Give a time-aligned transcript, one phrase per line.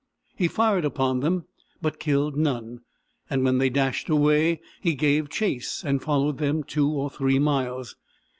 [0.35, 1.45] He fired upon them,
[1.79, 2.79] but killed none,
[3.29, 7.95] and when they dashed away he gave chase and followed them 2 or 3 miles.